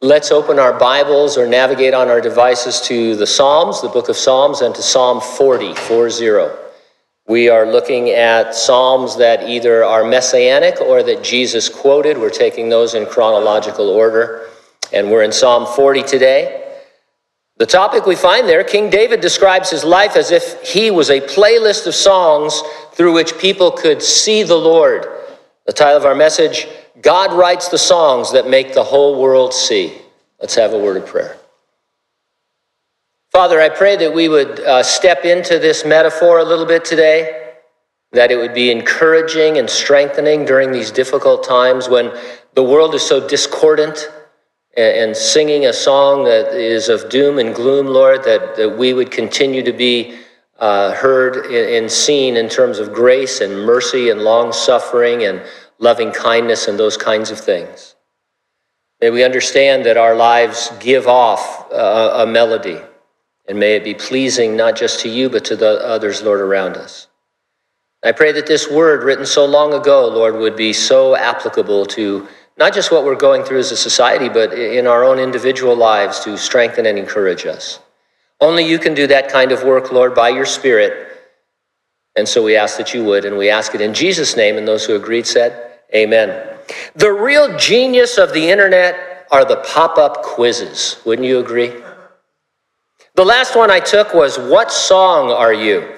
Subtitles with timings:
[0.00, 4.16] Let's open our Bibles or navigate on our devices to the Psalms, the book of
[4.16, 6.54] Psalms, and to Psalm 40, 40.
[7.26, 12.16] We are looking at Psalms that either are messianic or that Jesus quoted.
[12.16, 14.46] We're taking those in chronological order.
[14.92, 16.78] And we're in Psalm 40 today.
[17.56, 21.20] The topic we find there, King David describes his life as if he was a
[21.20, 22.62] playlist of songs
[22.92, 25.08] through which people could see the Lord.
[25.66, 26.68] The title of our message,
[27.00, 29.98] God writes the songs that make the whole world see.
[30.40, 31.36] Let's have a word of prayer.
[33.30, 37.52] Father, I pray that we would uh, step into this metaphor a little bit today,
[38.12, 42.10] that it would be encouraging and strengthening during these difficult times when
[42.54, 44.10] the world is so discordant
[44.76, 48.94] and, and singing a song that is of doom and gloom, Lord, that, that we
[48.94, 50.18] would continue to be
[50.58, 55.42] uh, heard and seen in terms of grace and mercy and long suffering and
[55.78, 57.94] loving kindness and those kinds of things.
[59.00, 62.80] May we understand that our lives give off a, a melody,
[63.46, 66.76] and may it be pleasing not just to you, but to the others, Lord, around
[66.76, 67.06] us.
[68.04, 72.28] I pray that this word written so long ago, Lord, would be so applicable to
[72.56, 76.20] not just what we're going through as a society, but in our own individual lives
[76.20, 77.78] to strengthen and encourage us.
[78.40, 81.06] Only you can do that kind of work, Lord, by your Spirit.
[82.16, 84.58] And so we ask that you would, and we ask it in Jesus' name.
[84.58, 86.58] And those who agreed said, Amen.
[86.94, 91.00] The real genius of the internet are the pop up quizzes.
[91.04, 91.72] Wouldn't you agree?
[93.14, 95.94] The last one I took was What song are you?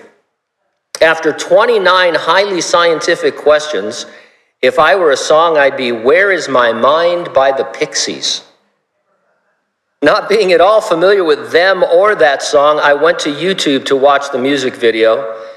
[1.03, 4.07] After 29 highly scientific questions,
[4.63, 8.43] if I were a song, I'd be Where is My Mind by the Pixies.
[10.03, 13.97] Not being at all familiar with them or that song, I went to YouTube to
[13.97, 15.50] watch the music video.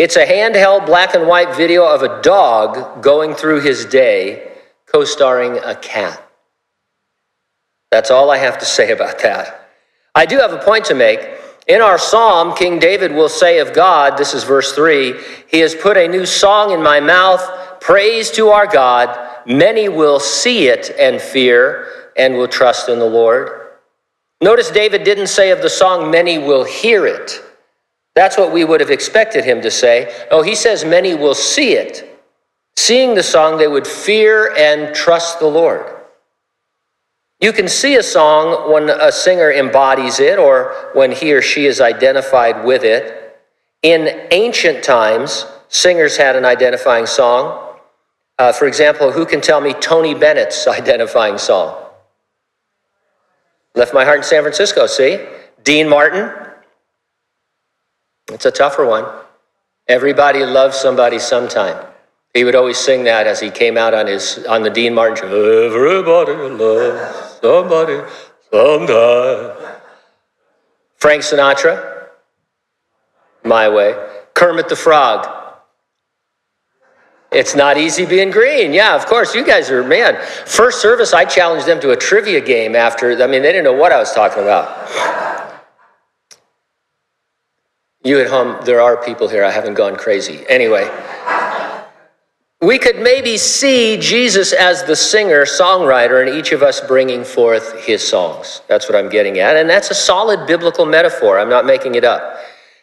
[0.00, 4.50] It's a handheld black and white video of a dog going through his day,
[4.86, 6.26] co starring a cat.
[7.90, 9.68] That's all I have to say about that.
[10.14, 11.20] I do have a point to make.
[11.68, 15.16] In our psalm, King David will say of God, this is verse 3,
[15.48, 19.42] He has put a new song in my mouth, praise to our God.
[19.46, 23.50] Many will see it and fear and will trust in the Lord.
[24.40, 27.44] Notice David didn't say of the song, many will hear it.
[28.14, 30.26] That's what we would have expected him to say.
[30.30, 32.06] Oh, he says many will see it.
[32.76, 35.86] Seeing the song, they would fear and trust the Lord.
[37.40, 41.66] You can see a song when a singer embodies it or when he or she
[41.66, 43.38] is identified with it.
[43.82, 47.76] In ancient times, singers had an identifying song.
[48.38, 51.82] Uh, for example, who can tell me Tony Bennett's identifying song?
[53.74, 55.24] Left My Heart in San Francisco, see?
[55.62, 56.49] Dean Martin,
[58.30, 59.04] it's a tougher one.
[59.88, 61.86] Everybody loves somebody sometime.
[62.32, 65.16] He would always sing that as he came out on his on the Dean Martin
[65.16, 65.26] show.
[65.26, 68.00] Everybody loves somebody
[68.52, 69.76] sometime.
[70.96, 72.08] Frank Sinatra,
[73.42, 73.94] My Way.
[74.34, 75.26] Kermit the Frog.
[77.32, 78.72] It's not easy being green.
[78.72, 79.34] Yeah, of course.
[79.34, 80.16] You guys are, man.
[80.46, 83.12] First service, I challenged them to a trivia game after.
[83.22, 85.49] I mean, they didn't know what I was talking about.
[88.02, 90.42] You at home, there are people here, I haven't gone crazy.
[90.48, 90.90] Anyway,
[92.62, 97.78] we could maybe see Jesus as the singer, songwriter, and each of us bringing forth
[97.84, 98.62] his songs.
[98.68, 99.56] That's what I'm getting at.
[99.56, 101.38] And that's a solid biblical metaphor.
[101.38, 102.38] I'm not making it up.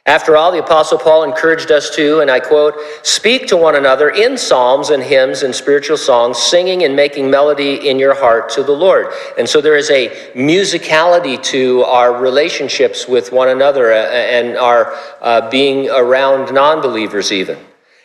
[0.07, 4.09] After all, the Apostle Paul encouraged us to, and I quote, speak to one another
[4.09, 8.63] in psalms and hymns and spiritual songs, singing and making melody in your heart to
[8.63, 9.07] the Lord.
[9.37, 14.95] And so there is a musicality to our relationships with one another uh, and our
[15.21, 17.57] uh, being around non believers, even.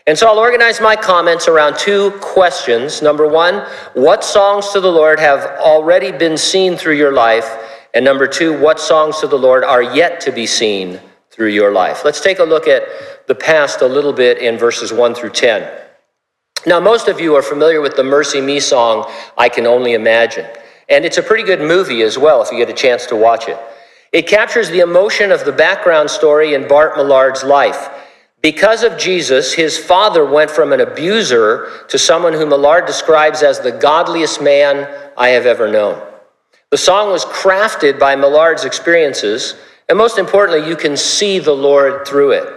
[0.09, 3.01] And so I'll organize my comments around two questions.
[3.01, 3.65] Number one,
[3.95, 7.49] what songs to the Lord have already been seen through your life?
[7.95, 10.99] And number two, what songs to the Lord are yet to be seen
[11.33, 12.05] through your life.
[12.05, 15.81] Let's take a look at the past a little bit in verses 1 through 10.
[16.67, 20.47] Now, most of you are familiar with the MercyMe song, I Can Only Imagine.
[20.89, 23.49] And it's a pretty good movie as well if you get a chance to watch
[23.49, 23.59] it.
[24.13, 27.89] It captures the emotion of the background story in Bart Millard's life.
[28.43, 33.59] Because of Jesus, his father went from an abuser to someone whom Millard describes as
[33.59, 34.87] the godliest man
[35.17, 36.03] I have ever known.
[36.71, 39.55] The song was crafted by Millard's experiences
[39.93, 42.49] and most importantly, you can see the Lord through it.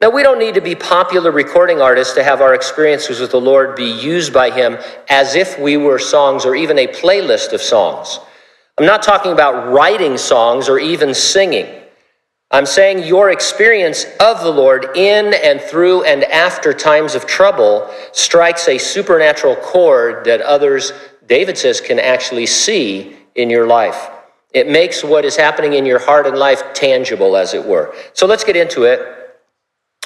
[0.00, 3.38] Now, we don't need to be popular recording artists to have our experiences with the
[3.38, 4.78] Lord be used by Him
[5.10, 8.20] as if we were songs or even a playlist of songs.
[8.78, 11.66] I'm not talking about writing songs or even singing.
[12.50, 17.86] I'm saying your experience of the Lord in and through and after times of trouble
[18.12, 20.94] strikes a supernatural chord that others,
[21.26, 24.08] David says, can actually see in your life.
[24.54, 27.94] It makes what is happening in your heart and life tangible, as it were.
[28.14, 29.00] So let's get into it.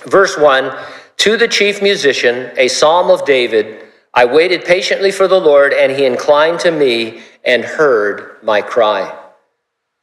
[0.06, 0.76] Verse 1
[1.18, 3.84] To the chief musician, a psalm of David,
[4.14, 9.18] I waited patiently for the Lord, and he inclined to me and heard my cry.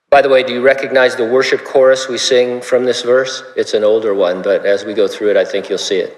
[0.09, 3.43] By the way, do you recognize the worship chorus we sing from this verse?
[3.55, 6.17] It's an older one, but as we go through it, I think you'll see it.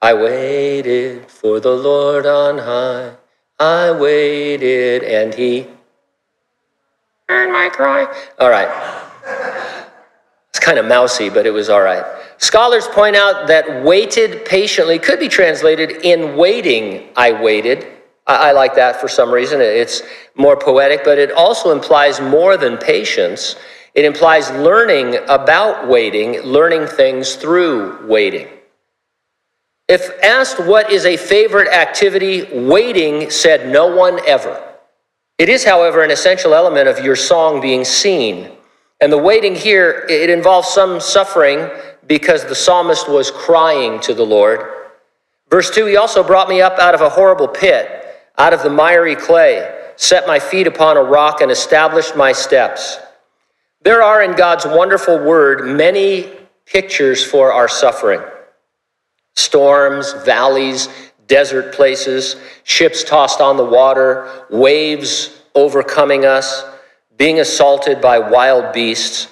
[0.00, 3.16] I waited for the Lord on high.
[3.58, 5.66] I waited, and he
[7.28, 8.06] heard my cry.
[8.38, 8.68] All right.
[10.50, 12.04] It's kind of mousy, but it was all right.
[12.38, 17.86] Scholars point out that waited patiently could be translated in waiting, I waited.
[18.26, 19.60] I, I like that for some reason.
[19.60, 20.02] It's
[20.34, 23.56] more poetic, but it also implies more than patience.
[23.94, 28.48] It implies learning about waiting, learning things through waiting.
[29.88, 34.73] If asked what is a favorite activity, waiting said no one ever.
[35.38, 38.50] It is, however, an essential element of your song being seen.
[39.00, 41.68] And the waiting here, it involves some suffering
[42.06, 44.60] because the psalmist was crying to the Lord.
[45.50, 48.00] Verse 2 He also brought me up out of a horrible pit
[48.36, 52.98] out of the miry clay, set my feet upon a rock, and established my steps.
[53.82, 56.32] There are in God's wonderful word many
[56.66, 58.22] pictures for our suffering
[59.36, 60.88] storms, valleys,
[61.26, 66.64] desert places, ships tossed on the water, waves overcoming us,
[67.16, 69.28] being assaulted by wild beasts.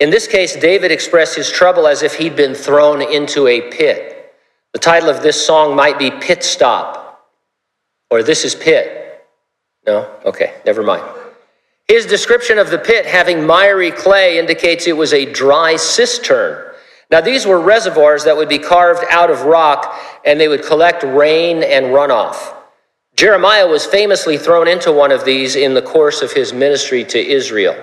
[0.00, 4.34] In this case, David expressed his trouble as if he'd been thrown into a pit.
[4.72, 7.30] The title of this song might be Pit Stop.
[8.10, 9.24] Or this is pit.
[9.86, 10.10] No?
[10.24, 11.04] Okay, never mind.
[11.88, 16.73] His description of the pit having miry clay indicates it was a dry cistern.
[17.10, 21.02] Now, these were reservoirs that would be carved out of rock and they would collect
[21.02, 22.54] rain and runoff.
[23.16, 27.18] Jeremiah was famously thrown into one of these in the course of his ministry to
[27.18, 27.76] Israel.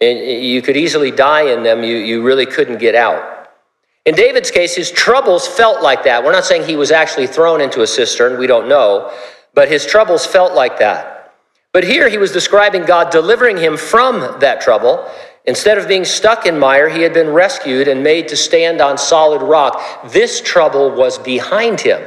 [0.00, 3.50] And you could easily die in them, you, you really couldn't get out.
[4.04, 6.22] In David's case, his troubles felt like that.
[6.22, 9.12] We're not saying he was actually thrown into a cistern, we don't know
[9.56, 11.32] but his troubles felt like that.
[11.72, 15.10] But here he was describing God delivering him from that trouble.
[15.46, 18.98] Instead of being stuck in mire, he had been rescued and made to stand on
[18.98, 19.80] solid rock.
[20.10, 22.04] This trouble was behind him.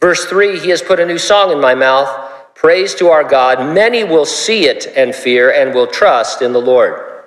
[0.00, 2.28] Verse 3 He has put a new song in my mouth.
[2.54, 3.74] Praise to our God.
[3.74, 7.24] Many will see it and fear and will trust in the Lord.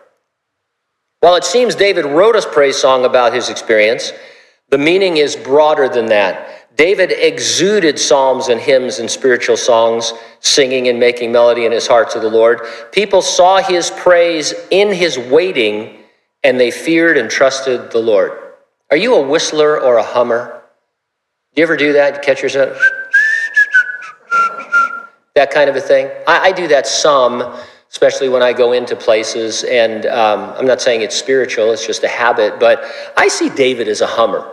[1.20, 4.12] While it seems David wrote a praise song about his experience,
[4.70, 6.63] the meaning is broader than that.
[6.76, 12.10] David exuded psalms and hymns and spiritual songs, singing and making melody in his heart
[12.12, 12.62] to the Lord.
[12.92, 16.00] People saw his praise in his waiting,
[16.44, 18.32] and they feared and trusted the Lord.
[18.90, 20.62] Are you a whistler or a hummer?
[21.54, 22.24] Do you ever do that?
[22.24, 22.78] Catch yourself?
[25.36, 26.10] That kind of a thing?
[26.28, 27.56] I, I do that some,
[27.90, 32.04] especially when I go into places, and um, I'm not saying it's spiritual, it's just
[32.04, 32.84] a habit, but
[33.16, 34.52] I see David as a hummer,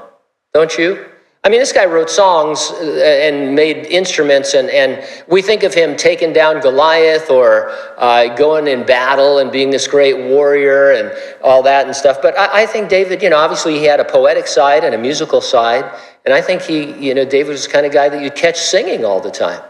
[0.53, 1.10] don't you?
[1.43, 2.85] I mean, this guy wrote songs uh,
[3.23, 8.67] and made instruments, and, and we think of him taking down Goliath or uh, going
[8.67, 11.11] in battle and being this great warrior and
[11.43, 12.19] all that and stuff.
[12.21, 14.99] But I, I, think David, you know, obviously he had a poetic side and a
[14.99, 15.91] musical side,
[16.27, 18.59] and I think he, you know, David was the kind of guy that you'd catch
[18.59, 19.63] singing all the time.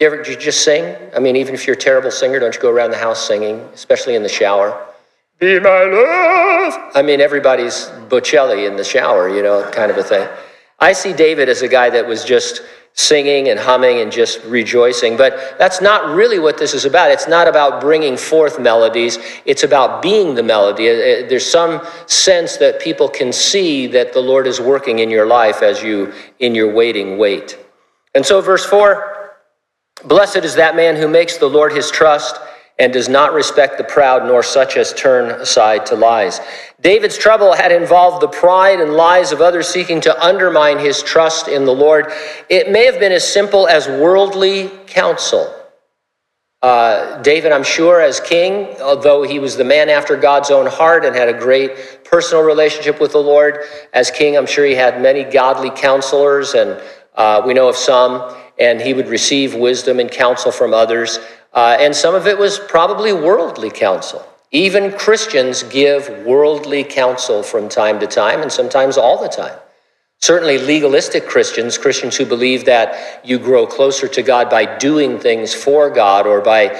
[0.00, 0.96] You ever you just sing?
[1.14, 3.58] I mean, even if you're a terrible singer, don't you go around the house singing,
[3.74, 4.86] especially in the shower?
[5.38, 6.92] Be my love.
[6.94, 10.26] I mean, everybody's Bocelli in the shower, you know, kind of a thing.
[10.78, 12.62] I see David as a guy that was just
[12.98, 15.16] singing and humming and just rejoicing.
[15.16, 17.12] But that's not really what this is about.
[17.12, 20.88] It's not about bringing forth melodies, it's about being the melody.
[20.88, 25.10] Uh, uh, there's some sense that people can see that the Lord is working in
[25.10, 27.56] your life as you, in your waiting, wait.
[28.14, 29.16] And so, verse 4
[30.04, 32.40] Blessed is that man who makes the Lord his trust
[32.78, 36.40] and does not respect the proud, nor such as turn aside to lies.
[36.80, 41.48] David's trouble had involved the pride and lies of others seeking to undermine his trust
[41.48, 42.12] in the Lord.
[42.48, 45.52] It may have been as simple as worldly counsel.
[46.60, 51.04] Uh, David, I'm sure, as king, although he was the man after God's own heart
[51.04, 53.60] and had a great personal relationship with the Lord,
[53.92, 56.80] as king, I'm sure he had many godly counselors, and
[57.14, 61.20] uh, we know of some, and he would receive wisdom and counsel from others.
[61.52, 64.26] Uh, and some of it was probably worldly counsel.
[64.50, 69.58] Even Christians give worldly counsel from time to time, and sometimes all the time.
[70.20, 75.54] Certainly, legalistic Christians, Christians who believe that you grow closer to God by doing things
[75.54, 76.76] for God or by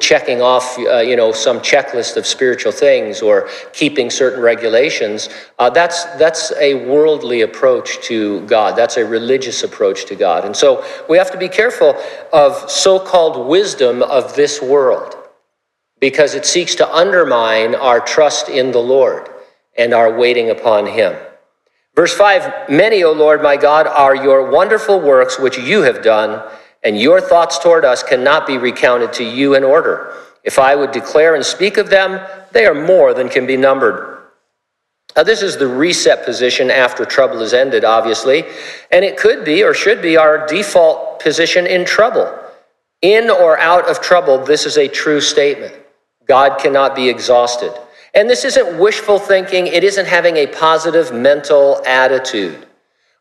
[0.00, 5.70] checking off, uh, you know, some checklist of spiritual things or keeping certain regulations, uh,
[5.70, 8.76] that's, that's a worldly approach to God.
[8.76, 10.44] That's a religious approach to God.
[10.44, 11.96] And so we have to be careful
[12.34, 15.16] of so called wisdom of this world
[16.00, 19.30] because it seeks to undermine our trust in the Lord
[19.78, 21.16] and our waiting upon Him.
[21.94, 26.42] Verse 5 Many, O Lord my God, are your wonderful works which you have done,
[26.82, 30.14] and your thoughts toward us cannot be recounted to you in order.
[30.42, 32.20] If I would declare and speak of them,
[32.52, 34.14] they are more than can be numbered.
[35.16, 38.44] Now, this is the reset position after trouble is ended, obviously,
[38.90, 42.36] and it could be or should be our default position in trouble.
[43.00, 45.74] In or out of trouble, this is a true statement.
[46.26, 47.72] God cannot be exhausted.
[48.14, 52.66] And this isn't wishful thinking, it isn't having a positive mental attitude.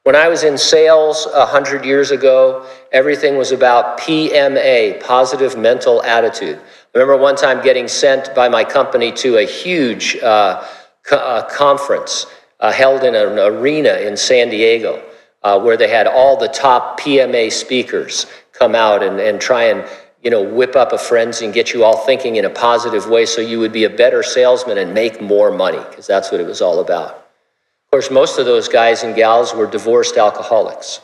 [0.03, 6.57] When I was in sales 100 years ago, everything was about PMA, positive mental attitude.
[6.57, 10.67] I remember one time getting sent by my company to a huge uh,
[11.03, 12.27] co- uh, conference
[12.59, 15.01] uh, held in an arena in San Diego
[15.41, 19.87] uh, where they had all the top PMA speakers come out and, and try and
[20.23, 23.25] you know, whip up a frenzy and get you all thinking in a positive way
[23.25, 26.47] so you would be a better salesman and make more money, because that's what it
[26.47, 27.11] was all about.
[27.11, 31.01] Of course, most of those guys and gals were divorced alcoholics.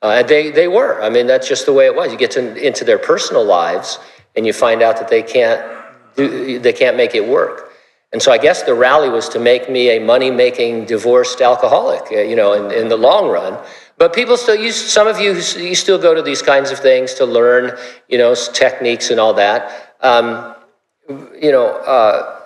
[0.00, 1.02] Uh, and they, they were.
[1.02, 2.10] I mean, that's just the way it was.
[2.10, 3.98] You get to, into their personal lives
[4.34, 5.60] and you find out that they can't,
[6.16, 7.72] do, they can't make it work.
[8.12, 12.10] And so I guess the rally was to make me a money making divorced alcoholic,
[12.12, 13.58] uh, you know, in, in the long run.
[14.02, 17.14] But people still use, some of you, you still go to these kinds of things
[17.14, 17.78] to learn,
[18.08, 19.94] you know, techniques and all that.
[20.00, 20.56] Um,
[21.40, 22.40] you know, uh,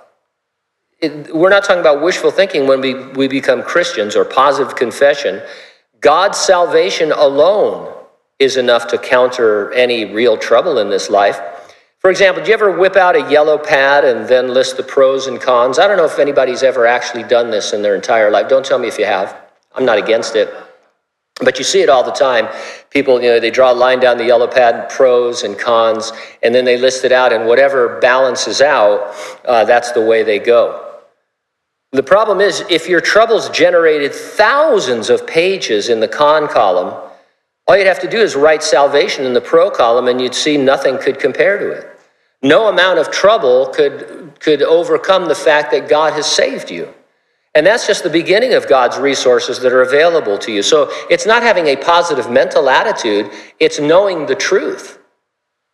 [1.00, 5.40] it, we're not talking about wishful thinking when we, we become Christians or positive confession.
[6.00, 7.90] God's salvation alone
[8.38, 11.40] is enough to counter any real trouble in this life.
[12.00, 15.26] For example, do you ever whip out a yellow pad and then list the pros
[15.26, 15.78] and cons?
[15.78, 18.46] I don't know if anybody's ever actually done this in their entire life.
[18.46, 19.34] Don't tell me if you have.
[19.74, 20.52] I'm not against it.
[21.40, 22.48] But you see it all the time.
[22.90, 26.12] People, you know, they draw a line down the yellow pad, pros and cons,
[26.42, 29.14] and then they list it out, and whatever balances out,
[29.44, 30.82] uh, that's the way they go.
[31.92, 36.94] The problem is, if your troubles generated thousands of pages in the con column,
[37.66, 40.56] all you'd have to do is write salvation in the pro column, and you'd see
[40.56, 41.98] nothing could compare to it.
[42.42, 46.92] No amount of trouble could, could overcome the fact that God has saved you.
[47.56, 50.62] And that's just the beginning of God's resources that are available to you.
[50.62, 54.98] So it's not having a positive mental attitude, it's knowing the truth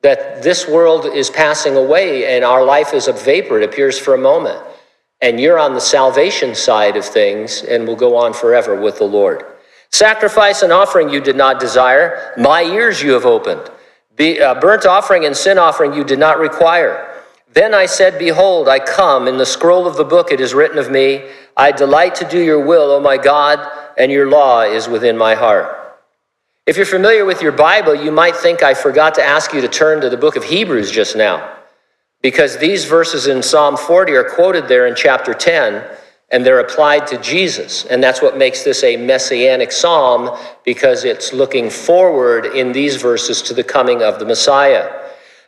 [0.03, 4.15] that this world is passing away and our life is a vapor, it appears for
[4.15, 4.65] a moment.
[5.21, 9.05] And you're on the salvation side of things and will go on forever with the
[9.05, 9.45] Lord.
[9.91, 13.73] Sacrifice and offering you did not desire, my ears you have opened.
[14.15, 17.12] Be, uh, burnt offering and sin offering you did not require.
[17.55, 19.29] Then I said, Behold, I come.
[19.29, 22.41] In the scroll of the book it is written of me, I delight to do
[22.41, 25.79] your will, O my God, and your law is within my heart.
[26.67, 29.69] If you're familiar with your Bible, you might think I forgot to ask you to
[29.69, 31.57] turn to the book of Hebrews just now,
[32.23, 35.85] because these verses in Psalm 40 are quoted there in chapter 10,
[36.31, 37.85] and they're applied to Jesus.
[37.85, 43.43] And that's what makes this a messianic psalm, because it's looking forward in these verses
[43.43, 45.02] to the coming of the Messiah.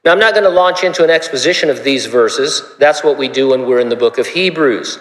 [0.05, 2.75] Now, I'm not going to launch into an exposition of these verses.
[2.79, 4.99] That's what we do when we're in the book of Hebrews.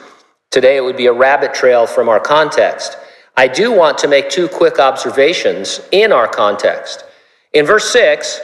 [0.50, 2.96] Today, it would be a rabbit trail from our context.
[3.36, 7.04] I do want to make two quick observations in our context.
[7.52, 8.40] In verse 6,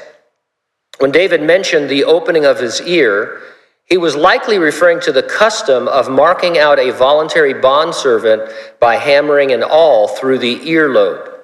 [0.97, 3.41] when David mentioned the opening of his ear,
[3.85, 8.51] he was likely referring to the custom of marking out a voluntary bondservant
[8.81, 11.39] by hammering an awl through the earlobe.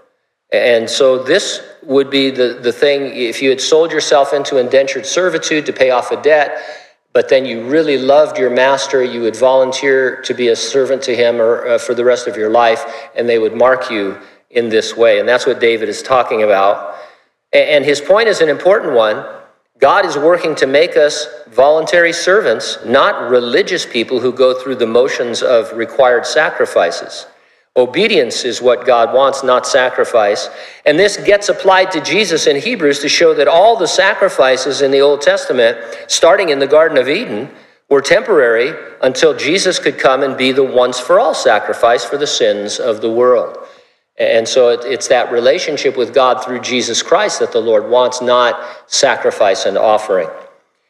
[0.52, 5.06] And so this would be the, the thing if you had sold yourself into indentured
[5.06, 6.58] servitude to pay off a debt,
[7.13, 11.15] but then you really loved your master, you would volunteer to be a servant to
[11.15, 14.18] him or uh, for the rest of your life, and they would mark you
[14.50, 15.20] in this way.
[15.20, 16.96] And that's what David is talking about.
[17.54, 19.25] And his point is an important one.
[19.80, 24.88] God is working to make us voluntary servants, not religious people who go through the
[24.88, 27.27] motions of required sacrifices.
[27.77, 30.50] Obedience is what God wants, not sacrifice.
[30.86, 34.91] And this gets applied to Jesus in Hebrews to show that all the sacrifices in
[34.91, 35.77] the Old Testament,
[36.08, 37.51] starting in the Garden of Eden,
[37.89, 42.25] were temporary until Jesus could come and be the once for all sacrifice for the
[42.25, 43.58] sins of the world.
[44.17, 48.58] And so it's that relationship with God through Jesus Christ that the Lord wants, not
[48.88, 50.29] sacrifice and offering.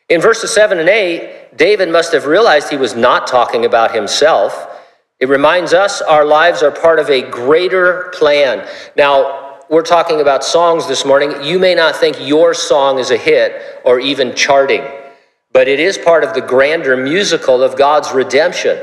[0.08, 4.72] In verses 7 and 8, David must have realized he was not talking about himself
[5.20, 8.68] It reminds us our lives are part of a greater plan.
[8.98, 11.44] Now, we're talking about songs this morning.
[11.44, 14.84] You may not think your song is a hit or even charting,
[15.54, 18.78] but it is part of the grander musical of God's redemption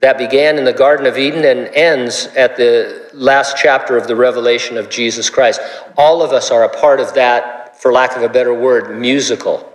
[0.00, 4.16] that began in the Garden of Eden and ends at the last chapter of the
[4.16, 5.60] revelation of Jesus Christ.
[5.96, 9.72] All of us are a part of that, for lack of a better word, musical.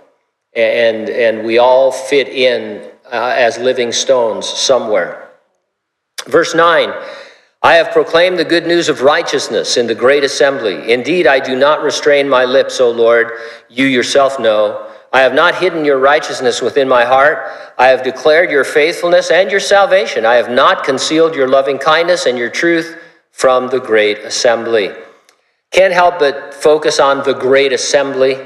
[0.54, 5.27] And, and we all fit in uh, as living stones somewhere.
[6.28, 6.92] Verse 9
[7.60, 10.92] I have proclaimed the good news of righteousness in the great assembly.
[10.92, 13.32] Indeed, I do not restrain my lips, O Lord.
[13.68, 14.84] You yourself know.
[15.12, 17.50] I have not hidden your righteousness within my heart.
[17.76, 20.24] I have declared your faithfulness and your salvation.
[20.24, 22.96] I have not concealed your loving kindness and your truth
[23.32, 24.92] from the great assembly.
[25.72, 28.36] Can't help but focus on the great assembly.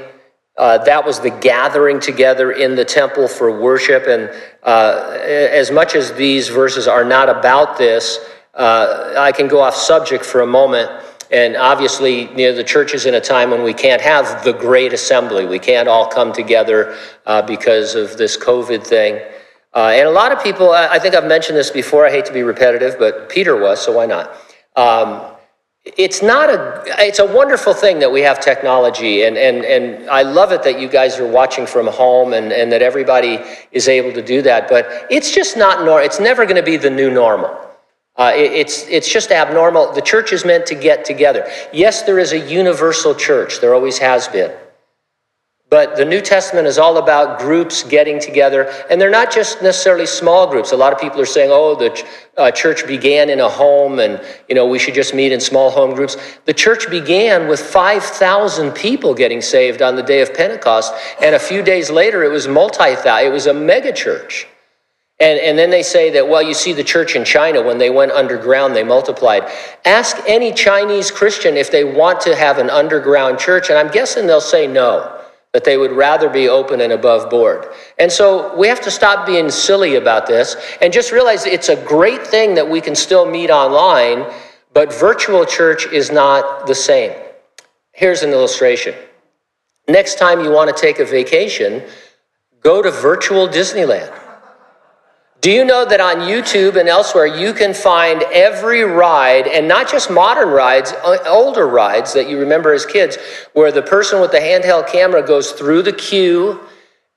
[0.55, 4.05] Uh, that was the gathering together in the temple for worship.
[4.07, 4.29] And
[4.61, 8.19] uh, as much as these verses are not about this,
[8.53, 10.91] uh, I can go off subject for a moment.
[11.31, 14.53] And obviously, you know, the church is in a time when we can't have the
[14.53, 15.47] great assembly.
[15.47, 16.95] We can't all come together
[17.25, 19.19] uh, because of this COVID thing.
[19.73, 22.33] Uh, and a lot of people, I think I've mentioned this before, I hate to
[22.33, 24.29] be repetitive, but Peter was, so why not?
[24.75, 25.32] Um,
[25.85, 30.21] it's not a it's a wonderful thing that we have technology and and and I
[30.21, 33.39] love it that you guys are watching from home and and that everybody
[33.73, 36.77] is able to do that but it's just not nor it's never going to be
[36.77, 37.59] the new normal.
[38.15, 39.91] Uh, it, it's it's just abnormal.
[39.91, 41.51] The church is meant to get together.
[41.73, 43.59] Yes there is a universal church.
[43.59, 44.55] There always has been
[45.73, 50.05] but the New Testament is all about groups getting together, and they're not just necessarily
[50.05, 50.71] small groups.
[50.71, 54.23] A lot of people are saying, "Oh, the uh, church began in a home, and
[54.47, 56.15] you know we should just meet in small home groups."
[56.45, 61.33] The church began with five thousand people getting saved on the day of Pentecost, and
[61.33, 62.91] a few days later, it was multi.
[62.91, 64.45] It was a mega church.
[65.19, 67.89] And, and then they say that, well, you see the church in China, when they
[67.89, 69.43] went underground, they multiplied.
[69.85, 74.27] Ask any Chinese Christian if they want to have an underground church, and I'm guessing
[74.27, 75.22] they'll say no
[75.53, 77.67] that they would rather be open and above board.
[77.99, 81.75] And so we have to stop being silly about this and just realize it's a
[81.85, 84.25] great thing that we can still meet online,
[84.73, 87.13] but virtual church is not the same.
[87.91, 88.95] Here's an illustration.
[89.87, 91.83] Next time you want to take a vacation,
[92.61, 94.11] go to virtual Disneyland.
[95.43, 99.91] Do you know that on YouTube and elsewhere you can find every ride, and not
[99.91, 103.17] just modern rides, uh, older rides that you remember as kids,
[103.51, 106.61] where the person with the handheld camera goes through the queue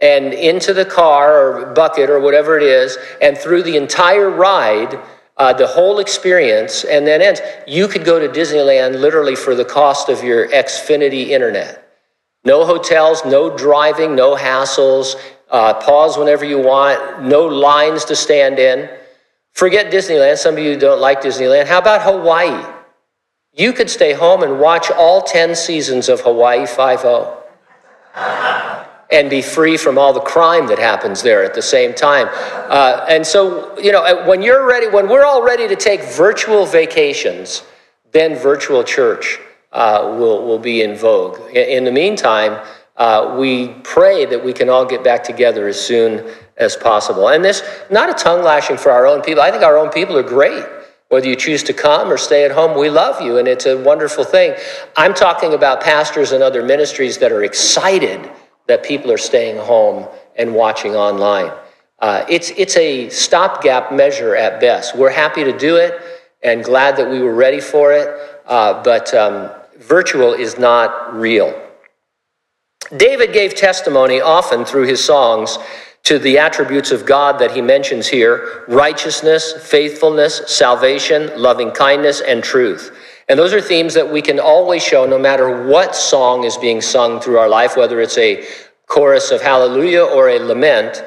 [0.00, 4.98] and into the car or bucket or whatever it is, and through the entire ride,
[5.36, 7.40] uh, the whole experience, and then ends.
[7.68, 11.86] You could go to Disneyland literally for the cost of your Xfinity internet.
[12.44, 15.14] No hotels, no driving, no hassles.
[15.50, 17.22] Uh, pause whenever you want.
[17.22, 18.90] No lines to stand in.
[19.52, 20.38] Forget Disneyland.
[20.38, 21.66] Some of you don't like Disneyland.
[21.66, 22.64] How about Hawaii?
[23.54, 27.42] You could stay home and watch all 10 seasons of Hawaii 5 0
[29.10, 32.28] and be free from all the crime that happens there at the same time.
[32.68, 36.02] Uh, and so, you know, uh, when you're ready, when we're all ready to take
[36.02, 37.62] virtual vacations,
[38.12, 39.38] then virtual church
[39.72, 41.38] uh, will, will be in vogue.
[41.54, 42.60] In the meantime,
[42.96, 47.28] uh, we pray that we can all get back together as soon as possible.
[47.28, 49.42] And this, not a tongue lashing for our own people.
[49.42, 50.64] I think our own people are great.
[51.08, 53.76] Whether you choose to come or stay at home, we love you, and it's a
[53.76, 54.56] wonderful thing.
[54.96, 58.28] I'm talking about pastors and other ministries that are excited
[58.66, 61.52] that people are staying home and watching online.
[62.00, 64.96] Uh, it's, it's a stopgap measure at best.
[64.96, 66.00] We're happy to do it
[66.42, 71.65] and glad that we were ready for it, uh, but um, virtual is not real.
[72.96, 75.58] David gave testimony often through his songs
[76.04, 82.44] to the attributes of God that he mentions here righteousness, faithfulness, salvation, loving kindness, and
[82.44, 82.96] truth.
[83.28, 86.80] And those are themes that we can always show no matter what song is being
[86.80, 88.46] sung through our life, whether it's a
[88.86, 91.04] chorus of hallelujah or a lament.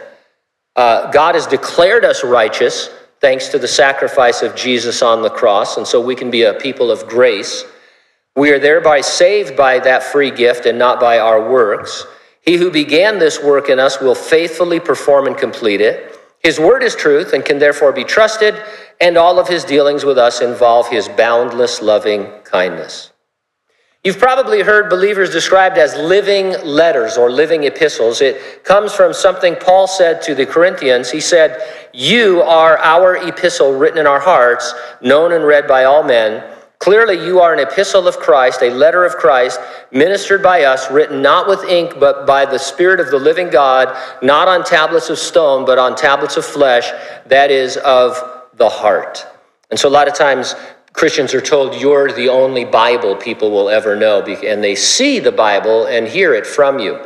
[0.75, 2.89] Uh, God has declared us righteous
[3.21, 6.53] thanks to the sacrifice of Jesus on the cross, and so we can be a
[6.55, 7.63] people of grace.
[8.39, 12.05] We are thereby saved by that free gift and not by our works.
[12.39, 16.17] He who began this work in us will faithfully perform and complete it.
[16.41, 18.55] His word is truth and can therefore be trusted,
[19.01, 23.11] and all of his dealings with us involve his boundless loving kindness.
[24.05, 28.21] You've probably heard believers described as living letters or living epistles.
[28.21, 31.11] It comes from something Paul said to the Corinthians.
[31.11, 31.61] He said,
[31.93, 36.41] You are our epistle written in our hearts, known and read by all men.
[36.79, 39.59] Clearly, you are an epistle of Christ, a letter of Christ,
[39.91, 43.93] ministered by us, written not with ink, but by the Spirit of the living God,
[44.23, 46.89] not on tablets of stone, but on tablets of flesh,
[47.25, 48.17] that is, of
[48.55, 49.27] the heart.
[49.69, 50.55] And so a lot of times
[50.93, 55.33] Christians are told you're the only Bible people will ever know, and they see the
[55.33, 56.97] Bible and hear it from you.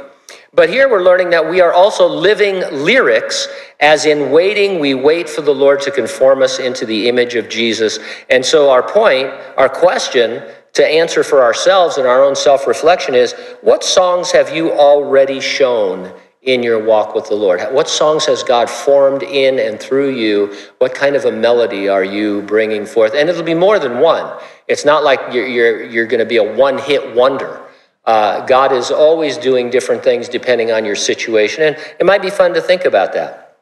[0.56, 3.48] But here we're learning that we are also living lyrics,
[3.80, 7.50] as in waiting, we wait for the Lord to conform us into the image of
[7.50, 7.98] Jesus.
[8.30, 13.16] And so, our point, our question to answer for ourselves in our own self reflection
[13.16, 16.14] is what songs have you already shown
[16.44, 17.62] in your walk with the Lord?
[17.72, 20.56] What songs has God formed in and through you?
[20.78, 23.16] What kind of a melody are you bringing forth?
[23.16, 24.40] And it'll be more than one.
[24.68, 27.60] It's not like you're, you're, you're going to be a one hit wonder.
[28.06, 32.30] Uh, God is always doing different things depending on your situation, and it might be
[32.30, 33.58] fun to think about that.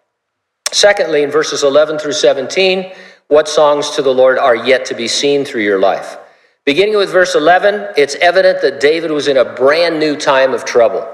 [0.72, 2.94] Secondly, in verses 11 through 17,
[3.28, 6.18] what songs to the Lord are yet to be seen through your life?
[6.66, 10.66] Beginning with verse 11, it's evident that David was in a brand new time of
[10.66, 11.08] trouble.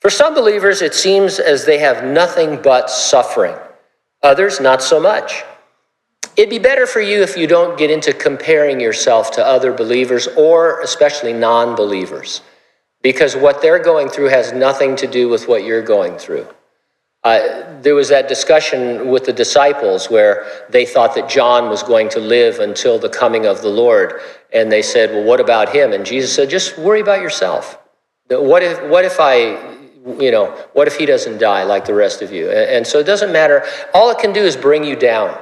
[0.00, 3.56] For some believers, it seems as they have nothing but suffering.
[4.22, 5.44] Others, not so much.
[6.36, 10.28] It'd be better for you if you don't get into comparing yourself to other believers
[10.36, 12.42] or especially non believers
[13.08, 16.46] because what they're going through has nothing to do with what you're going through.
[17.24, 22.10] Uh, there was that discussion with the disciples where they thought that John was going
[22.10, 24.20] to live until the coming of the Lord.
[24.52, 25.94] And they said, Well, what about him?
[25.94, 27.78] And Jesus said, Just worry about yourself.
[28.28, 29.56] What if, what if I,
[30.20, 32.50] you know, what if he doesn't die like the rest of you?
[32.50, 33.64] And, and so it doesn't matter.
[33.94, 35.34] All it can do is bring you down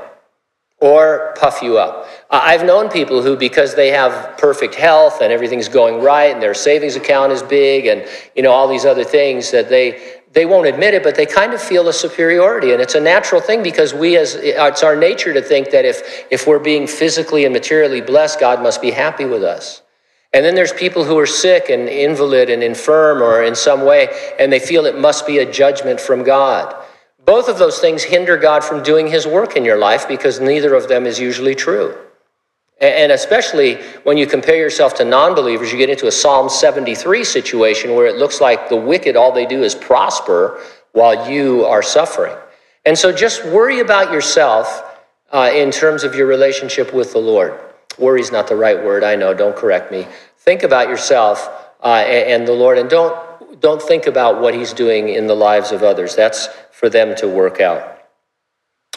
[0.78, 2.06] or puff you up.
[2.30, 6.54] I've known people who, because they have perfect health and everything's going right and their
[6.54, 10.66] savings account is big and, you know, all these other things that they, they won't
[10.66, 12.72] admit it, but they kind of feel a superiority.
[12.72, 16.26] And it's a natural thing because we as, it's our nature to think that if,
[16.30, 19.80] if we're being physically and materially blessed, God must be happy with us.
[20.34, 24.08] And then there's people who are sick and invalid and infirm or in some way,
[24.38, 26.74] and they feel it must be a judgment from God.
[27.26, 30.74] Both of those things hinder God from doing his work in your life because neither
[30.74, 31.98] of them is usually true.
[32.80, 37.24] And especially when you compare yourself to non believers, you get into a Psalm 73
[37.24, 40.60] situation where it looks like the wicked, all they do is prosper
[40.92, 42.36] while you are suffering.
[42.84, 45.00] And so just worry about yourself
[45.32, 47.58] uh, in terms of your relationship with the Lord.
[47.98, 50.06] Worry is not the right word, I know, don't correct me.
[50.38, 51.48] Think about yourself
[51.82, 55.72] uh, and the Lord, and don't, don't think about what He's doing in the lives
[55.72, 56.14] of others.
[56.14, 58.02] That's for them to work out.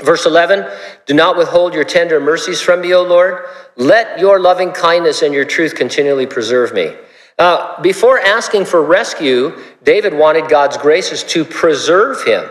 [0.04, 0.66] Verse 11
[1.06, 3.46] Do not withhold your tender mercies from me, O Lord.
[3.78, 6.94] Let your loving kindness and your truth continually preserve me.
[7.38, 12.50] Uh, before asking for rescue, David wanted God's graces to preserve him.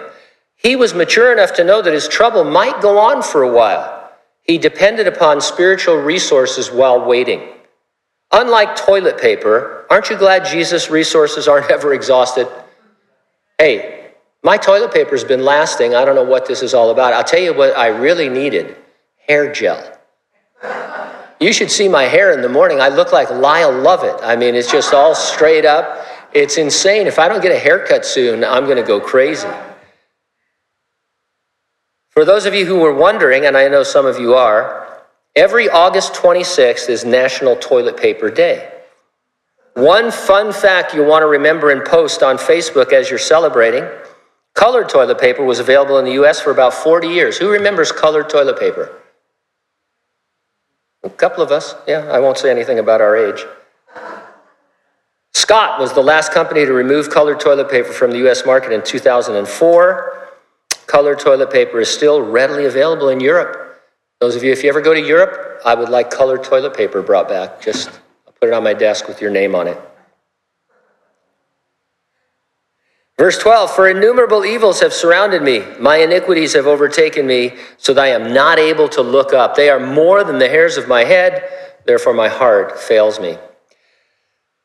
[0.56, 4.10] He was mature enough to know that his trouble might go on for a while.
[4.42, 7.42] He depended upon spiritual resources while waiting.
[8.32, 12.48] Unlike toilet paper, aren't you glad Jesus' resources aren't ever exhausted?
[13.58, 13.97] Hey,
[14.42, 15.94] my toilet paper's been lasting.
[15.94, 17.12] I don't know what this is all about.
[17.12, 18.76] I'll tell you what I really needed
[19.26, 19.94] hair gel.
[21.40, 22.80] You should see my hair in the morning.
[22.80, 24.16] I look like Lyle Lovett.
[24.22, 26.04] I mean, it's just all straight up.
[26.32, 27.06] It's insane.
[27.06, 29.48] If I don't get a haircut soon, I'm going to go crazy.
[32.10, 35.04] For those of you who were wondering, and I know some of you are,
[35.36, 38.72] every August 26th is National Toilet Paper Day.
[39.74, 43.84] One fun fact you want to remember and post on Facebook as you're celebrating
[44.58, 47.38] Colored toilet paper was available in the US for about 40 years.
[47.38, 48.90] Who remembers colored toilet paper?
[51.04, 51.76] A couple of us.
[51.86, 53.46] Yeah, I won't say anything about our age.
[55.32, 58.82] Scott was the last company to remove colored toilet paper from the US market in
[58.82, 60.28] 2004.
[60.88, 63.80] Colored toilet paper is still readily available in Europe.
[64.20, 67.00] Those of you, if you ever go to Europe, I would like colored toilet paper
[67.00, 67.60] brought back.
[67.60, 67.90] Just
[68.40, 69.80] put it on my desk with your name on it.
[73.18, 78.04] Verse 12 For innumerable evils have surrounded me, my iniquities have overtaken me, so that
[78.04, 79.56] I am not able to look up.
[79.56, 81.50] They are more than the hairs of my head,
[81.84, 83.36] therefore my heart fails me.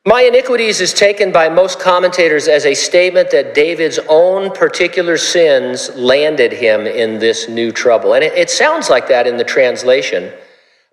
[0.05, 5.89] My iniquities is taken by most commentators as a statement that David's own particular sins
[5.95, 8.13] landed him in this new trouble.
[8.13, 10.31] And it, it sounds like that in the translation,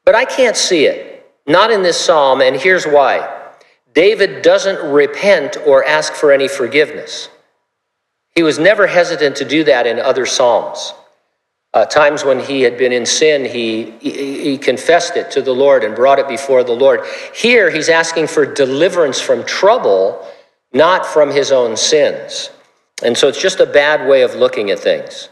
[0.04, 1.28] but I can't see it.
[1.46, 3.36] Not in this psalm, and here's why.
[3.92, 7.28] David doesn't repent or ask for any forgiveness.
[8.34, 10.94] He was never hesitant to do that in other Psalms.
[11.72, 15.52] Uh, times when he had been in sin, he, he, he confessed it to the
[15.52, 17.00] Lord and brought it before the Lord.
[17.34, 20.26] Here, he's asking for deliverance from trouble,
[20.72, 22.50] not from his own sins.
[23.04, 25.28] And so it's just a bad way of looking at things.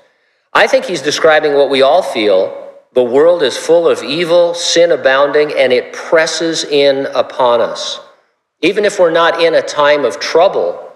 [0.54, 2.72] I think he's describing what we all feel.
[2.94, 8.00] The world is full of evil, sin abounding, and it presses in upon us.
[8.62, 10.87] Even if we're not in a time of trouble,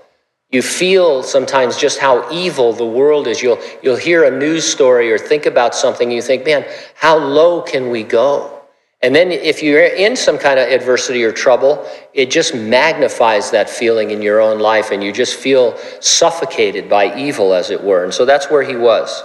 [0.52, 3.42] You feel sometimes just how evil the world is.
[3.42, 7.16] You'll, you'll hear a news story or think about something, and you think, man, how
[7.16, 8.60] low can we go?
[9.00, 13.68] And then if you're in some kind of adversity or trouble, it just magnifies that
[13.70, 18.04] feeling in your own life, and you just feel suffocated by evil, as it were.
[18.04, 19.24] And so that's where he was.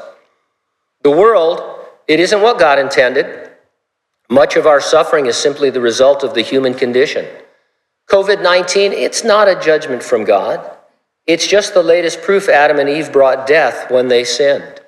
[1.03, 1.61] The world,
[2.07, 3.51] it isn't what God intended.
[4.29, 7.25] Much of our suffering is simply the result of the human condition.
[8.09, 10.76] COVID 19, it's not a judgment from God.
[11.27, 14.81] It's just the latest proof Adam and Eve brought death when they sinned.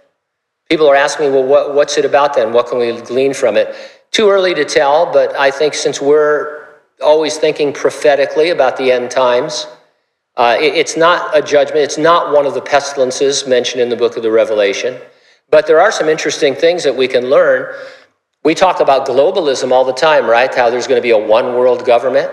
[0.69, 2.53] People are asking me, well, what, what's it about then?
[2.53, 3.75] What can we glean from it?
[4.11, 6.67] Too early to tell, but I think since we're
[7.01, 9.67] always thinking prophetically about the end times,
[10.37, 11.79] uh, it, it's not a judgment.
[11.79, 14.97] It's not one of the pestilences mentioned in the book of the Revelation.
[15.49, 17.73] But there are some interesting things that we can learn.
[18.43, 20.53] We talk about globalism all the time, right?
[20.53, 22.31] How there's going to be a one world government.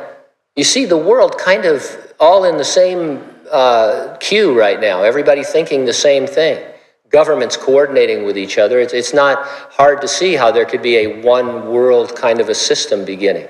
[0.55, 1.85] You see the world kind of
[2.21, 5.03] all in the same uh, queue right now.
[5.03, 6.65] Everybody thinking the same thing.
[7.11, 8.81] Governments coordinating with each other.
[8.81, 12.49] It's, it's not hard to see how there could be a one world kind of
[12.49, 13.49] a system beginning.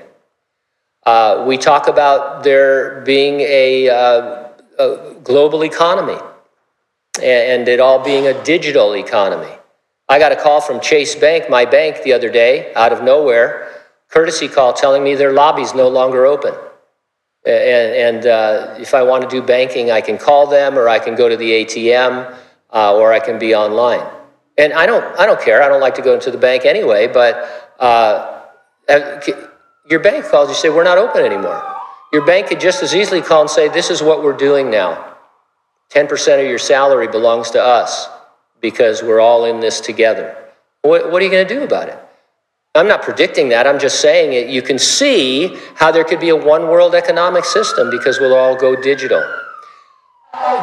[1.05, 6.19] Uh, we talk about there being a, uh, a global economy
[7.17, 9.53] and, and it all being a digital economy.
[10.09, 13.83] I got a call from Chase Bank, my bank, the other day, out of nowhere,
[14.09, 16.53] courtesy call telling me their lobby's no longer open.
[17.47, 20.99] And, and uh, if I want to do banking, I can call them or I
[20.99, 22.37] can go to the ATM
[22.73, 24.05] uh, or I can be online.
[24.57, 25.63] And I don't, I don't care.
[25.63, 28.41] I don't like to go into the bank anyway, but uh,
[29.89, 31.63] your bank calls, you say, We're not open anymore.
[32.11, 35.15] Your bank could just as easily call and say, This is what we're doing now.
[35.91, 38.09] 10% of your salary belongs to us
[38.59, 40.35] because we're all in this together.
[40.81, 42.06] What, what are you going to do about it?
[42.77, 43.67] I'm not predicting that.
[43.67, 44.49] I'm just saying it.
[44.49, 48.55] You can see how there could be a one world economic system because we'll all
[48.55, 49.23] go digital.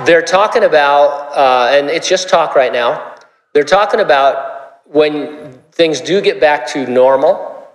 [0.07, 3.17] They're talking about, uh, and it's just talk right now,
[3.53, 7.69] they're talking about when things do get back to normal,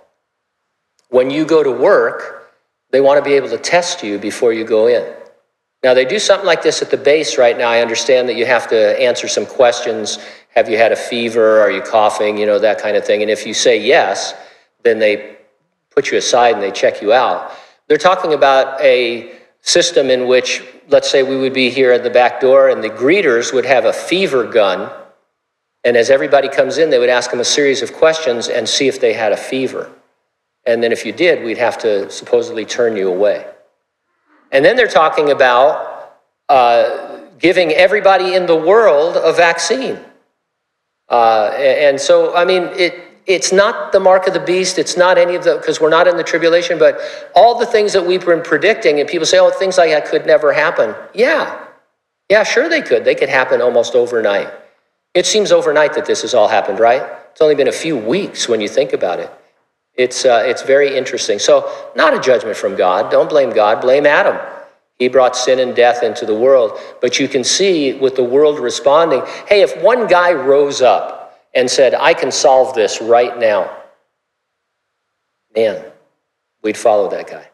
[1.10, 2.52] when you go to work,
[2.90, 5.14] they want to be able to test you before you go in.
[5.82, 7.68] Now, they do something like this at the base right now.
[7.68, 10.18] I understand that you have to answer some questions
[10.54, 11.60] have you had a fever?
[11.60, 12.36] Are you coughing?
[12.36, 13.22] You know, that kind of thing.
[13.22, 14.34] And if you say yes,
[14.82, 15.36] then they
[15.90, 17.52] put you aside and they check you out.
[17.86, 19.32] They're talking about a
[19.62, 22.90] system in which, let's say, we would be here at the back door and the
[22.90, 24.90] greeters would have a fever gun.
[25.84, 28.88] And as everybody comes in, they would ask them a series of questions and see
[28.88, 29.90] if they had a fever.
[30.66, 33.46] And then if you did, we'd have to supposedly turn you away.
[34.52, 36.16] And then they're talking about
[36.48, 39.98] uh, giving everybody in the world a vaccine.
[41.10, 42.94] Uh, and so, I mean, it,
[43.26, 44.78] it's not the mark of the beast.
[44.78, 47.00] It's not any of the, because we're not in the tribulation, but
[47.34, 50.26] all the things that we've been predicting, and people say, oh, things like that could
[50.26, 50.94] never happen.
[51.14, 51.66] Yeah.
[52.28, 53.04] Yeah, sure they could.
[53.04, 54.52] They could happen almost overnight.
[55.14, 57.02] It seems overnight that this has all happened, right?
[57.32, 59.30] It's only been a few weeks when you think about it.
[59.94, 61.40] It's, uh, it's very interesting.
[61.40, 63.10] So, not a judgment from God.
[63.10, 64.38] Don't blame God, blame Adam.
[65.00, 66.78] He brought sin and death into the world.
[67.00, 71.68] But you can see with the world responding hey, if one guy rose up and
[71.68, 73.74] said, I can solve this right now,
[75.56, 75.82] man,
[76.62, 77.48] we'd follow that guy.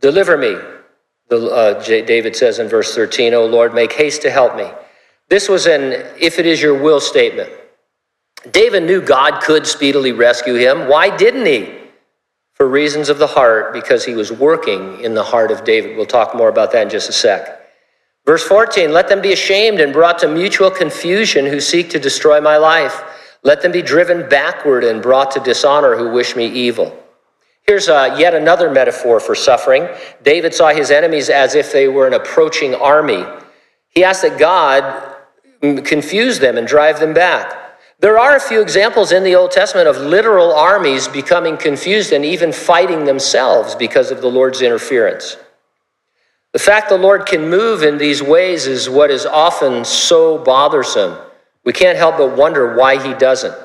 [0.00, 0.54] Deliver me,
[1.28, 4.70] the, uh, David says in verse 13, O Lord, make haste to help me.
[5.28, 5.82] This was an
[6.20, 7.50] if it is your will statement.
[8.52, 10.86] David knew God could speedily rescue him.
[10.86, 11.83] Why didn't he?
[12.54, 15.96] For reasons of the heart because he was working in the heart of David.
[15.96, 17.60] We'll talk more about that in just a sec.
[18.24, 22.40] Verse 14 Let them be ashamed and brought to mutual confusion who seek to destroy
[22.40, 23.02] my life.
[23.42, 26.98] Let them be driven backward and brought to dishonor who wish me evil.
[27.66, 29.88] Here's uh, yet another metaphor for suffering.
[30.22, 33.24] David saw his enemies as if they were an approaching army.
[33.88, 35.14] He asked that God
[35.60, 37.63] confuse them and drive them back.
[38.04, 42.22] There are a few examples in the Old Testament of literal armies becoming confused and
[42.22, 45.38] even fighting themselves because of the Lord's interference.
[46.52, 51.16] The fact the Lord can move in these ways is what is often so bothersome.
[51.64, 53.56] We can't help but wonder why he doesn't.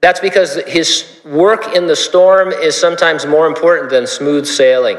[0.00, 4.98] That's because his work in the storm is sometimes more important than smooth sailing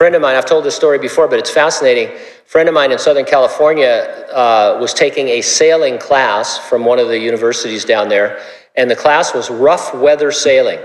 [0.00, 2.08] friend of mine, I've told this story before, but it's fascinating.
[2.08, 6.98] A friend of mine in Southern California uh, was taking a sailing class from one
[6.98, 8.40] of the universities down there,
[8.76, 10.78] and the class was rough weather sailing.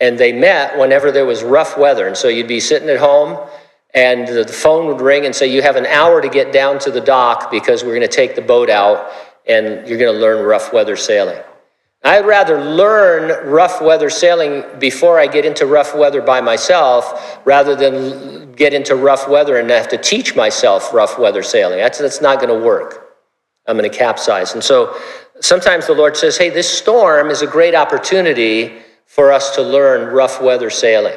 [0.00, 2.08] And they met whenever there was rough weather.
[2.08, 3.48] And so you'd be sitting at home,
[3.94, 6.90] and the phone would ring and say, You have an hour to get down to
[6.90, 9.08] the dock because we're going to take the boat out
[9.46, 11.40] and you're going to learn rough weather sailing.
[12.04, 17.76] I'd rather learn rough weather sailing before I get into rough weather by myself rather
[17.76, 21.78] than get into rough weather and have to teach myself rough weather sailing.
[21.78, 23.16] That's, that's not going to work.
[23.66, 24.54] I'm going to capsize.
[24.54, 24.96] And so
[25.40, 30.12] sometimes the Lord says, hey, this storm is a great opportunity for us to learn
[30.12, 31.16] rough weather sailing.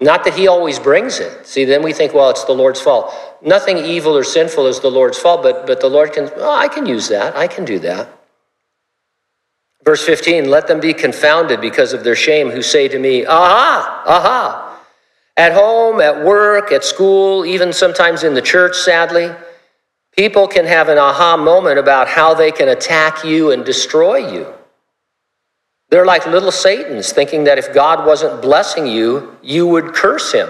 [0.00, 1.46] Not that He always brings it.
[1.46, 3.14] See, then we think, well, it's the Lord's fault.
[3.42, 6.66] Nothing evil or sinful is the Lord's fault, but, but the Lord can, oh, I
[6.66, 7.36] can use that.
[7.36, 8.08] I can do that.
[9.86, 14.02] Verse 15, let them be confounded because of their shame who say to me, Aha,
[14.04, 14.82] aha.
[15.36, 19.30] At home, at work, at school, even sometimes in the church, sadly,
[20.16, 24.52] people can have an aha moment about how they can attack you and destroy you.
[25.90, 30.48] They're like little Satans, thinking that if God wasn't blessing you, you would curse him.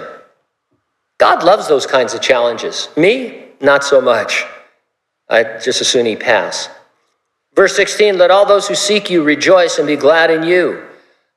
[1.19, 2.89] God loves those kinds of challenges.
[2.97, 4.45] Me, not so much.
[5.29, 6.69] I just as soon he pass.
[7.57, 10.85] Verse 16 Let all those who seek you rejoice and be glad in you.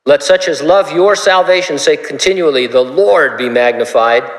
[0.04, 4.30] Let such as love your salvation say continually, The Lord be magnified.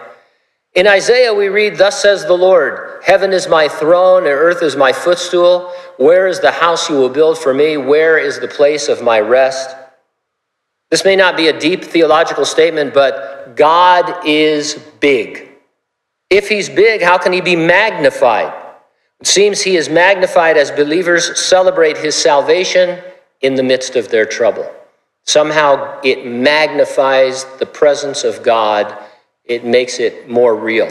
[0.76, 4.76] In Isaiah, we read, Thus says the Lord, Heaven is my throne, and earth is
[4.76, 5.74] my footstool.
[5.98, 7.78] Where is the house you will build for me?
[7.78, 9.76] Where is the place of my rest?
[10.92, 15.50] This may not be a deep theological statement, but God is big.
[16.30, 18.61] If he's big, how can he be magnified?
[19.22, 23.00] It seems he is magnified as believers celebrate his salvation
[23.42, 24.70] in the midst of their trouble.
[25.24, 28.98] Somehow it magnifies the presence of God,
[29.46, 30.90] it makes it more real.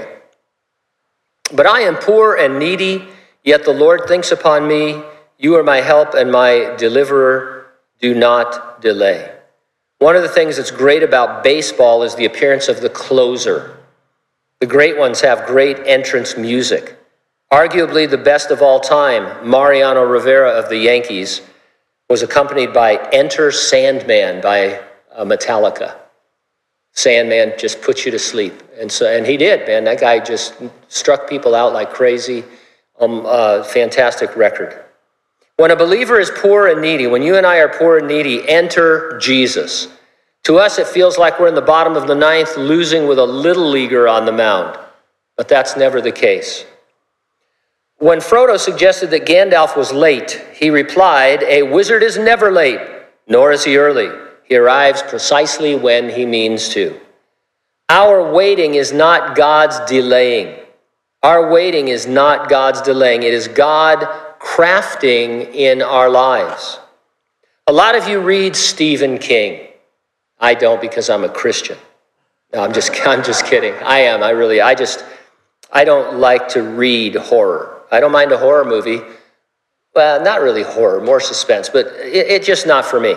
[1.52, 3.08] But I am poor and needy,
[3.42, 5.02] yet the Lord thinks upon me.
[5.38, 7.66] You are my help and my deliverer.
[8.00, 9.34] Do not delay.
[9.98, 13.76] One of the things that's great about baseball is the appearance of the closer.
[14.60, 16.96] The great ones have great entrance music.
[17.52, 21.42] Arguably the best of all time, Mariano Rivera of the Yankees
[22.08, 24.80] was accompanied by Enter Sandman by
[25.12, 25.96] uh, Metallica.
[26.92, 28.62] Sandman just puts you to sleep.
[28.78, 29.84] And, so, and he did, man.
[29.84, 30.54] That guy just
[30.88, 32.44] struck people out like crazy.
[33.00, 34.84] Um, uh, fantastic record.
[35.56, 38.48] When a believer is poor and needy, when you and I are poor and needy,
[38.48, 39.88] enter Jesus.
[40.44, 43.24] To us, it feels like we're in the bottom of the ninth, losing with a
[43.24, 44.78] little leaguer on the mound.
[45.36, 46.64] But that's never the case.
[48.00, 52.80] When Frodo suggested that Gandalf was late, he replied, A wizard is never late,
[53.28, 54.08] nor is he early.
[54.44, 56.98] He arrives precisely when he means to.
[57.90, 60.58] Our waiting is not God's delaying.
[61.22, 63.22] Our waiting is not God's delaying.
[63.22, 64.08] It is God
[64.38, 66.80] crafting in our lives.
[67.66, 69.68] A lot of you read Stephen King.
[70.38, 71.76] I don't because I'm a Christian.
[72.54, 73.74] No, I'm just, I'm just kidding.
[73.74, 74.22] I am.
[74.22, 75.04] I really, I just,
[75.70, 77.79] I don't like to read horror.
[77.90, 79.00] I don't mind a horror movie.
[79.94, 83.16] Well, not really horror, more suspense, but it's it just not for me.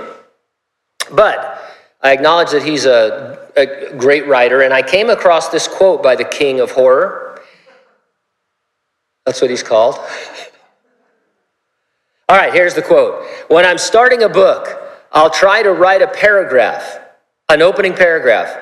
[1.11, 1.61] But
[2.01, 6.15] I acknowledge that he's a, a great writer, and I came across this quote by
[6.15, 7.41] the king of horror.
[9.25, 9.95] That's what he's called.
[12.29, 14.81] All right, here's the quote When I'm starting a book,
[15.11, 16.99] I'll try to write a paragraph,
[17.49, 18.57] an opening paragraph,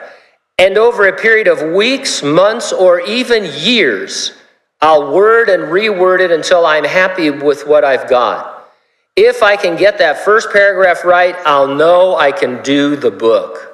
[0.59, 4.33] and over a period of weeks, months, or even years,
[4.81, 8.67] I'll word and reword it until I'm happy with what I've got.
[9.15, 13.71] If I can get that first paragraph right, I'll know I can do the book.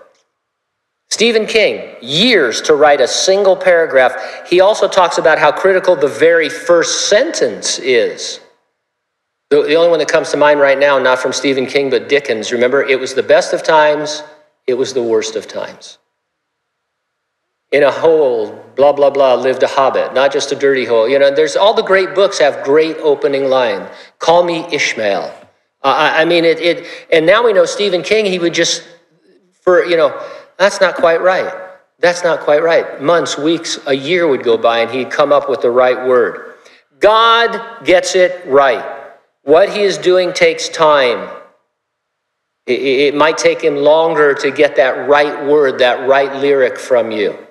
[1.09, 4.47] Stephen King, years to write a single paragraph.
[4.49, 8.41] He also talks about how critical the very first sentence is.
[9.49, 12.09] The, the only one that comes to mind right now, not from Stephen King, but
[12.09, 12.51] Dickens.
[12.51, 14.23] Remember, it was the best of times,
[14.65, 15.97] it was the worst of times.
[17.71, 21.09] In a hole, blah, blah, blah, lived a hobbit, not just a dirty hole.
[21.09, 23.89] You know, there's all the great books have great opening line.
[24.19, 25.33] Call me Ishmael.
[25.83, 28.87] Uh, I, I mean, it, it, and now we know Stephen King, he would just,
[29.51, 30.17] for, you know,
[30.57, 31.53] that's not quite right.
[31.99, 33.01] That's not quite right.
[33.01, 36.53] Months, weeks, a year would go by and he'd come up with the right word.
[36.99, 38.85] God gets it right.
[39.43, 41.29] What he is doing takes time.
[42.65, 47.11] It, it might take him longer to get that right word, that right lyric from
[47.11, 47.46] you.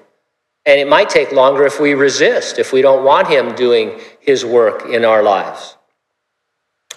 [0.67, 4.45] And it might take longer if we resist, if we don't want Him doing His
[4.45, 5.77] work in our lives.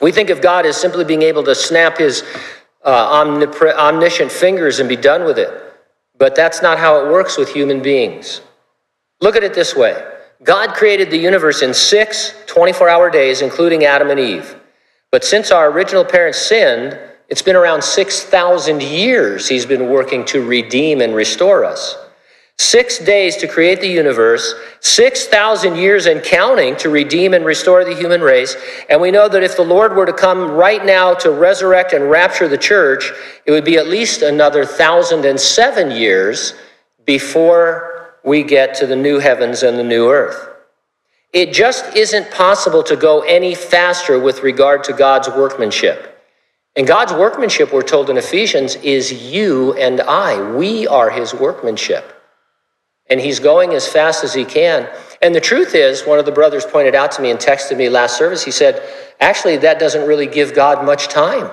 [0.01, 2.23] We think of God as simply being able to snap His
[2.83, 3.23] uh,
[3.77, 5.51] omniscient fingers and be done with it.
[6.17, 8.41] But that's not how it works with human beings.
[9.21, 10.03] Look at it this way
[10.43, 14.55] God created the universe in six 24 hour days, including Adam and Eve.
[15.11, 16.97] But since our original parents sinned,
[17.29, 21.95] it's been around 6,000 years He's been working to redeem and restore us.
[22.59, 27.95] Six days to create the universe, 6,000 years and counting to redeem and restore the
[27.95, 28.57] human race.
[28.89, 32.11] And we know that if the Lord were to come right now to resurrect and
[32.11, 33.13] rapture the church,
[33.45, 36.53] it would be at least another 1,007 years
[37.05, 40.49] before we get to the new heavens and the new earth.
[41.31, 46.21] It just isn't possible to go any faster with regard to God's workmanship.
[46.75, 50.55] And God's workmanship, we're told in Ephesians, is you and I.
[50.57, 52.17] We are his workmanship
[53.09, 54.89] and he's going as fast as he can.
[55.21, 57.89] And the truth is, one of the brothers pointed out to me and texted me
[57.89, 58.81] last service, he said,
[59.19, 61.49] actually, that doesn't really give God much time.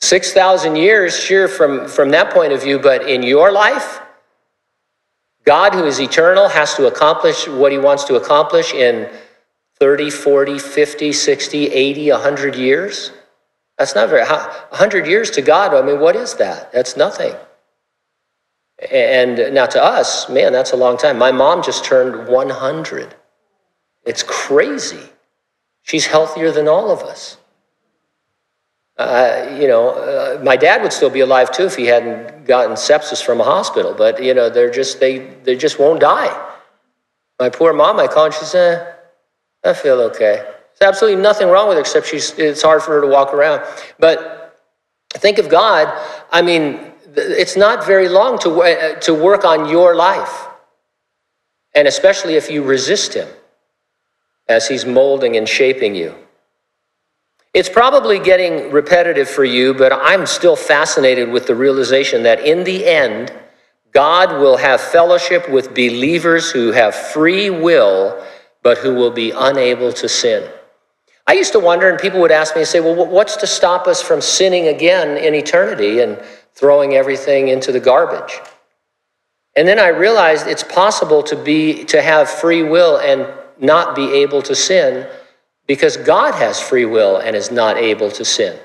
[0.00, 4.00] 6,000 years, sure, from, from that point of view, but in your life,
[5.44, 9.08] God, who is eternal, has to accomplish what he wants to accomplish in
[9.78, 13.12] 30, 40, 50, 60, 80, 100 years.
[13.78, 16.72] That's not very, 100 years to God, I mean, what is that?
[16.72, 17.34] That's nothing.
[18.92, 21.18] And now to us, man, that's a long time.
[21.18, 23.14] My mom just turned 100.
[24.04, 25.00] It's crazy.
[25.82, 27.38] She's healthier than all of us.
[28.98, 32.76] Uh, you know, uh, my dad would still be alive too if he hadn't gotten
[32.76, 33.94] sepsis from a hospital.
[33.94, 36.32] But you know, they're just they they just won't die.
[37.38, 40.42] My poor mom, I call and she says, eh, "I feel okay."
[40.78, 42.38] There's absolutely nothing wrong with her except she's.
[42.38, 43.62] It's hard for her to walk around.
[43.98, 44.58] But
[45.10, 45.92] think of God.
[46.32, 50.46] I mean, it's not very long to, uh, to work on your life.
[51.74, 53.28] And especially if you resist Him
[54.48, 56.14] as He's molding and shaping you.
[57.54, 62.64] It's probably getting repetitive for you, but I'm still fascinated with the realization that in
[62.64, 63.32] the end,
[63.92, 68.22] God will have fellowship with believers who have free will,
[68.62, 70.50] but who will be unable to sin.
[71.26, 73.86] I used to wonder, and people would ask me and say, Well, what's to stop
[73.86, 76.00] us from sinning again in eternity?
[76.00, 76.22] And
[76.56, 78.40] throwing everything into the garbage.
[79.54, 83.26] And then I realized it's possible to be to have free will and
[83.58, 85.08] not be able to sin
[85.66, 88.58] because God has free will and is not able to sin.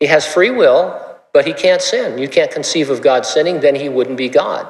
[0.00, 1.00] He has free will,
[1.32, 2.18] but he can't sin.
[2.18, 4.66] You can't conceive of God sinning, then he wouldn't be God.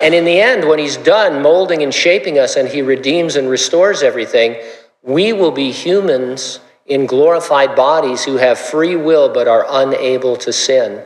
[0.00, 3.48] And in the end, when he's done molding and shaping us and he redeems and
[3.48, 4.62] restores everything,
[5.02, 10.52] we will be humans in glorified bodies who have free will but are unable to
[10.52, 11.04] sin.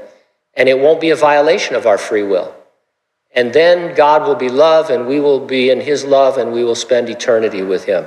[0.55, 2.55] And it won't be a violation of our free will.
[3.35, 6.64] And then God will be love, and we will be in his love, and we
[6.64, 8.07] will spend eternity with him.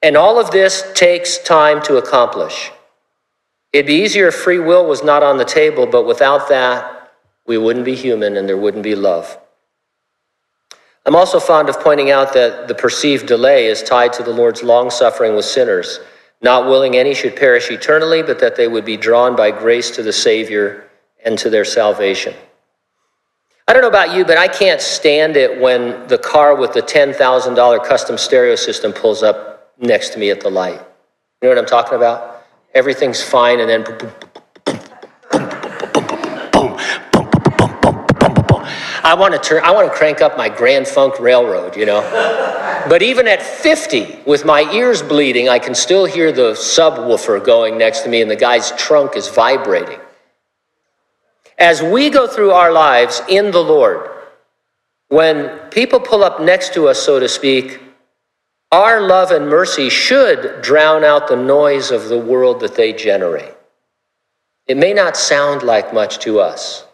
[0.00, 2.70] And all of this takes time to accomplish.
[3.72, 7.12] It'd be easier if free will was not on the table, but without that,
[7.46, 9.38] we wouldn't be human and there wouldn't be love.
[11.04, 14.62] I'm also fond of pointing out that the perceived delay is tied to the Lord's
[14.62, 15.98] long suffering with sinners
[16.42, 20.02] not willing any should perish eternally, but that they would be drawn by grace to
[20.02, 20.90] the Savior
[21.24, 22.34] and to their salvation.
[23.68, 26.82] I don't know about you, but I can't stand it when the car with the
[26.82, 30.80] $10,000 custom stereo system pulls up next to me at the light.
[31.40, 32.44] You know what I'm talking about?
[32.74, 33.84] Everything's fine, and then
[39.04, 42.02] I want to turn, I want to crank up my Grand Funk Railroad, you know.
[42.88, 47.76] but even at 50, with my ears bleeding, I can still hear the subwoofer going
[47.76, 49.98] next to me, and the guy's trunk is vibrating.
[51.58, 54.08] As we go through our lives in the Lord,
[55.08, 57.80] when people pull up next to us, so to speak,
[58.70, 63.52] our love and mercy should drown out the noise of the world that they generate.
[64.66, 66.86] It may not sound like much to us,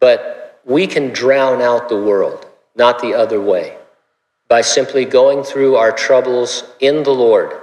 [0.00, 0.37] but
[0.68, 2.46] we can drown out the world,
[2.76, 3.76] not the other way,
[4.48, 7.58] by simply going through our troubles in the Lord.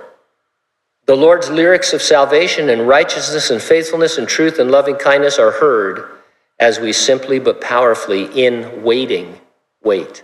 [1.06, 5.52] The Lord's lyrics of salvation and righteousness and faithfulness and truth and loving kindness are
[5.52, 6.10] heard
[6.60, 9.40] as we simply but powerfully, in waiting,
[9.84, 10.24] wait.